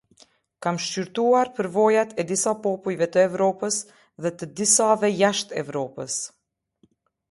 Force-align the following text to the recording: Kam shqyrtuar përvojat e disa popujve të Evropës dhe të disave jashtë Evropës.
Kam 0.65 0.79
shqyrtuar 0.85 1.51
përvojat 1.59 2.15
e 2.23 2.27
disa 2.33 2.55
popujve 2.65 3.09
të 3.15 3.23
Evropës 3.27 3.81
dhe 4.27 4.35
të 4.41 4.53
disave 4.63 5.15
jashtë 5.23 5.63
Evropës. 5.67 6.23